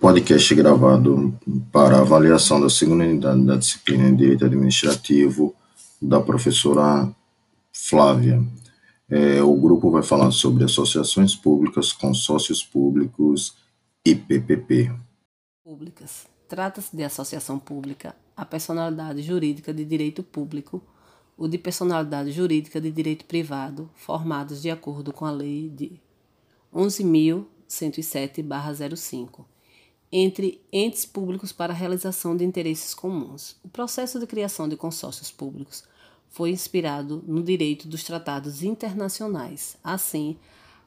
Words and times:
Podcast 0.00 0.54
gravado 0.54 1.38
para 1.70 2.00
avaliação 2.00 2.58
da 2.58 2.70
segunda 2.70 3.04
unidade 3.04 3.44
da 3.44 3.56
disciplina 3.56 4.08
em 4.08 4.16
Direito 4.16 4.46
Administrativo 4.46 5.54
da 6.00 6.18
professora 6.18 7.14
Flávia. 7.70 8.42
É, 9.10 9.42
o 9.42 9.54
grupo 9.56 9.90
vai 9.90 10.02
falar 10.02 10.30
sobre 10.30 10.64
associações 10.64 11.36
públicas, 11.36 11.92
consórcios 11.92 12.64
públicos 12.64 13.58
e 14.02 14.14
PPP. 14.14 14.90
Públicas. 15.62 16.26
Trata-se 16.48 16.96
de 16.96 17.04
associação 17.04 17.58
pública, 17.58 18.16
a 18.34 18.46
personalidade 18.46 19.20
jurídica 19.20 19.74
de 19.74 19.84
direito 19.84 20.22
público 20.22 20.82
ou 21.36 21.46
de 21.46 21.58
personalidade 21.58 22.32
jurídica 22.32 22.80
de 22.80 22.90
direito 22.90 23.26
privado, 23.26 23.90
formados 23.94 24.62
de 24.62 24.70
acordo 24.70 25.12
com 25.12 25.26
a 25.26 25.30
Lei 25.30 25.68
de 25.68 26.00
11.107-05, 26.74 29.44
entre 30.12 30.60
entes 30.72 31.04
públicos 31.04 31.52
para 31.52 31.72
a 31.72 31.76
realização 31.76 32.36
de 32.36 32.44
interesses 32.44 32.94
comuns. 32.94 33.56
O 33.64 33.68
processo 33.68 34.18
de 34.18 34.26
criação 34.26 34.68
de 34.68 34.76
consórcios 34.76 35.30
públicos 35.30 35.84
foi 36.28 36.50
inspirado 36.50 37.22
no 37.26 37.42
direito 37.42 37.86
dos 37.86 38.04
tratados 38.04 38.62
internacionais. 38.62 39.76
Assim, 39.82 40.36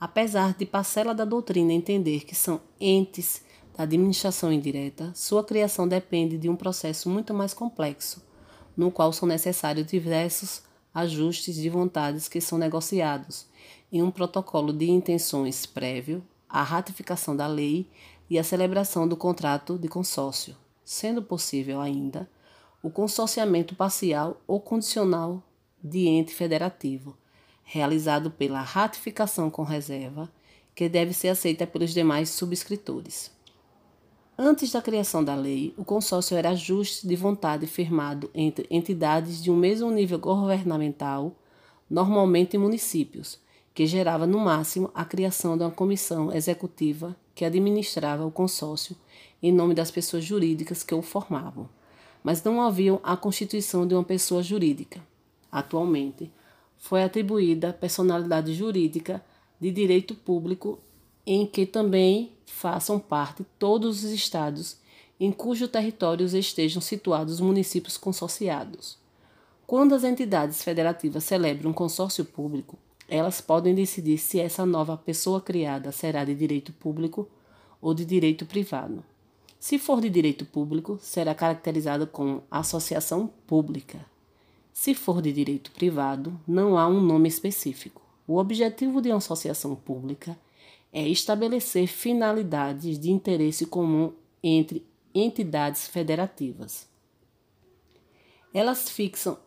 apesar 0.00 0.54
de 0.54 0.66
parcela 0.66 1.14
da 1.14 1.24
doutrina 1.24 1.72
entender 1.72 2.24
que 2.24 2.34
são 2.34 2.60
entes 2.80 3.42
da 3.76 3.84
administração 3.84 4.52
indireta, 4.52 5.12
sua 5.14 5.44
criação 5.44 5.86
depende 5.86 6.36
de 6.36 6.48
um 6.48 6.56
processo 6.56 7.08
muito 7.08 7.32
mais 7.32 7.54
complexo, 7.54 8.22
no 8.76 8.90
qual 8.90 9.12
são 9.12 9.28
necessários 9.28 9.86
diversos 9.86 10.62
ajustes 10.92 11.54
de 11.56 11.68
vontades 11.68 12.28
que 12.28 12.40
são 12.40 12.58
negociados 12.58 13.46
em 13.92 14.02
um 14.02 14.10
protocolo 14.10 14.72
de 14.72 14.90
intenções 14.90 15.64
prévio 15.64 16.22
à 16.48 16.62
ratificação 16.62 17.36
da 17.36 17.46
lei 17.46 17.88
e 18.28 18.38
à 18.38 18.44
celebração 18.44 19.08
do 19.08 19.16
contrato 19.16 19.78
de 19.78 19.88
consórcio, 19.88 20.56
sendo 20.84 21.22
possível 21.22 21.80
ainda 21.80 22.28
o 22.82 22.90
consorciamento 22.90 23.74
parcial 23.74 24.40
ou 24.46 24.60
condicional 24.60 25.42
de 25.82 26.06
ente 26.06 26.34
federativo, 26.34 27.16
realizado 27.64 28.30
pela 28.30 28.60
ratificação 28.60 29.50
com 29.50 29.62
reserva, 29.62 30.30
que 30.74 30.88
deve 30.88 31.12
ser 31.12 31.28
aceita 31.28 31.66
pelos 31.66 31.92
demais 31.92 32.30
subscritores. 32.30 33.32
Antes 34.36 34.70
da 34.70 34.80
criação 34.80 35.24
da 35.24 35.34
lei, 35.34 35.74
o 35.76 35.84
consórcio 35.84 36.36
era 36.36 36.50
ajuste 36.50 37.08
de 37.08 37.16
vontade 37.16 37.66
firmado 37.66 38.30
entre 38.32 38.66
entidades 38.70 39.42
de 39.42 39.50
um 39.50 39.56
mesmo 39.56 39.90
nível 39.90 40.20
governamental, 40.20 41.34
normalmente 41.90 42.56
municípios, 42.56 43.40
que 43.74 43.86
gerava 43.86 44.26
no 44.26 44.38
máximo 44.38 44.90
a 44.94 45.04
criação 45.04 45.56
de 45.56 45.64
uma 45.64 45.70
comissão 45.72 46.32
executiva 46.32 47.16
que 47.38 47.44
administrava 47.44 48.26
o 48.26 48.32
consórcio 48.32 48.96
em 49.40 49.52
nome 49.52 49.72
das 49.72 49.92
pessoas 49.92 50.24
jurídicas 50.24 50.82
que 50.82 50.92
o 50.92 51.00
formavam, 51.00 51.68
mas 52.20 52.42
não 52.42 52.60
havia 52.60 52.98
a 53.00 53.16
constituição 53.16 53.86
de 53.86 53.94
uma 53.94 54.02
pessoa 54.02 54.42
jurídica. 54.42 55.00
Atualmente, 55.50 56.32
foi 56.78 57.00
atribuída 57.00 57.72
personalidade 57.72 58.52
jurídica 58.54 59.24
de 59.60 59.70
direito 59.70 60.16
público 60.16 60.80
em 61.24 61.46
que 61.46 61.64
também 61.64 62.32
façam 62.44 62.98
parte 62.98 63.46
todos 63.56 64.02
os 64.02 64.10
estados 64.10 64.78
em 65.20 65.30
cujos 65.30 65.68
territórios 65.68 66.34
estejam 66.34 66.82
situados 66.82 67.34
os 67.34 67.40
municípios 67.40 67.96
consorciados. 67.96 68.98
Quando 69.64 69.94
as 69.94 70.02
entidades 70.02 70.60
federativas 70.60 71.22
celebram 71.22 71.70
um 71.70 71.74
consórcio 71.74 72.24
público, 72.24 72.76
elas 73.08 73.40
podem 73.40 73.74
decidir 73.74 74.18
se 74.18 74.38
essa 74.38 74.66
nova 74.66 74.96
pessoa 74.96 75.40
criada 75.40 75.90
será 75.90 76.24
de 76.24 76.34
direito 76.34 76.72
público 76.74 77.26
ou 77.80 77.94
de 77.94 78.04
direito 78.04 78.44
privado. 78.44 79.02
Se 79.58 79.78
for 79.78 80.00
de 80.00 80.10
direito 80.10 80.44
público, 80.44 80.98
será 81.00 81.34
caracterizada 81.34 82.06
como 82.06 82.44
associação 82.50 83.28
pública. 83.46 84.04
Se 84.72 84.94
for 84.94 85.22
de 85.22 85.32
direito 85.32 85.72
privado, 85.72 86.38
não 86.46 86.78
há 86.78 86.86
um 86.86 87.00
nome 87.00 87.28
específico. 87.28 88.02
O 88.26 88.36
objetivo 88.36 89.00
de 89.00 89.08
uma 89.08 89.16
associação 89.16 89.74
pública 89.74 90.38
é 90.92 91.06
estabelecer 91.08 91.88
finalidades 91.88 92.98
de 92.98 93.10
interesse 93.10 93.66
comum 93.66 94.12
entre 94.42 94.86
entidades 95.14 95.88
federativas. 95.88 96.86
Elas 98.52 98.88
fixam 98.88 99.38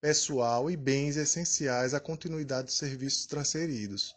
pessoal 0.01 0.71
e 0.71 0.79
bens 0.79 1.19
essenciais 1.19 1.93
à 1.93 2.01
continuidade 2.01 2.69
dos 2.69 2.79
serviços 2.79 3.27
transferidos. 3.27 4.17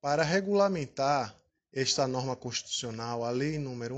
Para 0.00 0.22
regulamentar 0.22 1.36
esta 1.72 2.06
norma 2.06 2.36
constitucional, 2.36 3.24
a 3.24 3.30
Lei 3.30 3.58
nº 3.58 3.90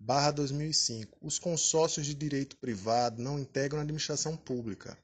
11.107/2005. 0.01 1.17
Os 1.21 1.39
consórcios 1.39 2.07
de 2.07 2.15
direito 2.15 2.57
privado 2.57 3.23
não 3.23 3.39
integram 3.39 3.79
a 3.79 3.83
administração 3.83 4.37
pública. 4.37 4.99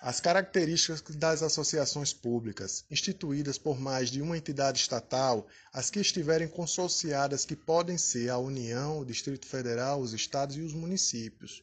As 0.00 0.18
características 0.18 1.00
das 1.14 1.42
associações 1.44 2.12
públicas, 2.12 2.84
instituídas 2.90 3.56
por 3.56 3.78
mais 3.78 4.10
de 4.10 4.20
uma 4.20 4.36
entidade 4.36 4.80
estatal, 4.80 5.46
as 5.72 5.90
que 5.90 6.00
estiverem 6.00 6.48
consorciadas, 6.48 7.44
que 7.44 7.54
podem 7.54 7.96
ser 7.96 8.28
a 8.28 8.38
União, 8.38 8.98
o 8.98 9.04
Distrito 9.04 9.46
Federal, 9.46 10.00
os 10.00 10.12
estados 10.12 10.56
e 10.56 10.60
os 10.60 10.72
municípios. 10.72 11.62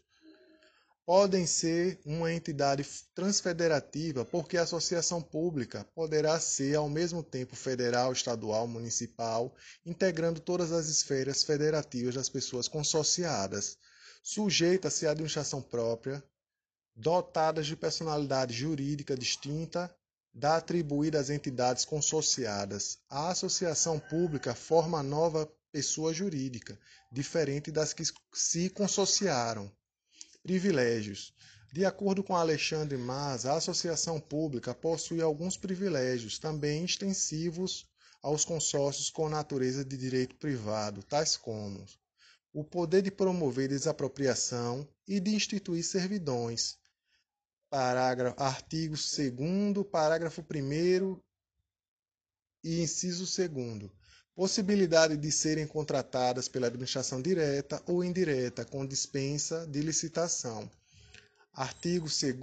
Podem 1.10 1.48
ser 1.48 2.00
uma 2.06 2.32
entidade 2.32 2.86
transfederativa, 3.16 4.24
porque 4.24 4.60
a 4.60 4.62
associação 4.62 5.20
pública 5.20 5.84
poderá 5.96 6.40
ser 6.40 6.76
ao 6.76 6.88
mesmo 6.88 7.24
tempo 7.24 7.56
federal, 7.56 8.14
estadual, 8.14 8.68
municipal, 8.68 9.52
integrando 9.84 10.40
todas 10.40 10.72
as 10.72 10.88
esferas 10.88 11.44
federativas 11.44 12.14
das 12.14 12.30
pessoas 12.30 12.68
consorciadas. 12.68 13.76
Sujeita-se 14.22 15.08
à 15.08 15.10
administração 15.10 15.64
própria, 15.64 16.24
dotadas 16.96 17.66
de 17.66 17.76
personalidade 17.76 18.54
jurídica 18.54 19.18
distinta 19.18 19.92
da 20.32 20.58
atribuída 20.58 21.20
às 21.20 21.32
entidades 21.32 21.86
consorciadas. 21.86 23.00
A 23.10 23.30
associação 23.30 23.98
pública 23.98 24.54
forma 24.54 25.02
nova 25.02 25.52
pessoa 25.72 26.14
jurídica, 26.14 26.80
diferente 27.12 27.72
das 27.72 27.94
que 27.94 28.04
se 28.32 28.70
consorciaram. 28.70 29.72
Privilégios. 30.44 31.34
De 31.72 31.86
acordo 31.86 32.24
com 32.24 32.36
Alexandre 32.36 32.98
Mas, 32.98 33.46
a 33.46 33.56
associação 33.56 34.20
pública 34.20 34.74
possui 34.74 35.22
alguns 35.22 35.56
privilégios, 35.56 36.40
também 36.40 36.84
extensivos 36.84 37.88
aos 38.22 38.44
consórcios 38.44 39.10
com 39.10 39.30
natureza 39.30 39.86
de 39.86 39.96
direito 39.96 40.36
privado, 40.36 41.04
tais 41.04 41.38
como 41.38 41.86
o 42.52 42.64
poder 42.64 43.02
de 43.02 43.12
promover 43.12 43.70
desapropriação 43.70 44.88
e 45.08 45.20
de 45.20 45.36
instituir 45.36 45.84
servidões, 45.84 46.78
parágrafo, 47.70 48.42
artigo 48.42 48.96
2 48.96 49.88
parágrafo 49.90 50.42
1 50.42 51.22
e 52.64 52.82
inciso 52.82 53.26
2 53.26 53.92
possibilidade 54.40 55.18
de 55.18 55.32
serem 55.34 55.68
contratadas 55.68 56.48
pela 56.48 56.68
administração 56.68 57.22
direta 57.22 57.84
ou 57.86 58.02
indireta 58.02 58.64
com 58.64 58.86
dispensa 58.86 59.68
de 59.68 59.82
licitação. 59.82 60.72
Artigo 61.54 62.08
2 62.08 62.36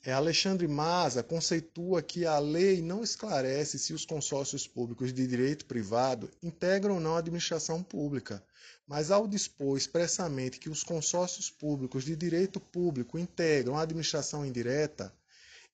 É, 0.02 0.12
Alexandre 0.12 0.66
Maza 0.66 1.22
conceitua 1.22 2.00
que 2.02 2.24
a 2.24 2.38
lei 2.38 2.80
não 2.80 3.02
esclarece 3.02 3.78
se 3.78 3.92
os 3.92 4.06
consórcios 4.06 4.66
públicos 4.66 5.12
de 5.12 5.26
direito 5.26 5.66
privado 5.66 6.30
integram 6.42 6.94
ou 6.94 7.00
não 7.00 7.16
a 7.16 7.18
administração 7.18 7.82
pública, 7.82 8.42
mas 8.86 9.10
ao 9.10 9.28
dispor 9.28 9.76
expressamente 9.76 10.58
que 10.58 10.70
os 10.70 10.82
consórcios 10.82 11.50
públicos 11.50 12.04
de 12.04 12.16
direito 12.16 12.58
público 12.58 13.18
integram 13.18 13.76
a 13.76 13.82
administração 13.82 14.44
indireta, 14.44 15.14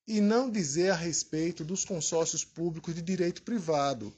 e 0.09 0.21
não 0.21 0.51
dizer 0.51 0.91
a 0.91 0.97
respeito 0.97 1.65
dos 1.65 1.85
consórcios 1.85 2.45
públicos 2.45 2.95
de 2.95 3.03
direito 3.03 3.43
privado, 3.43 4.13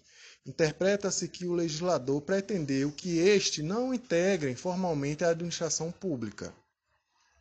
Interpreta-se 0.49 1.29
que 1.29 1.45
o 1.45 1.53
legislador 1.53 2.23
pretendeu 2.23 2.91
que 2.91 3.19
este 3.19 3.63
não 3.63 3.93
integrem 3.93 4.55
formalmente 4.55 5.23
a 5.23 5.29
administração 5.29 5.93
pública. 5.93 6.55